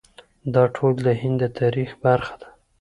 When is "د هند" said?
1.05-1.37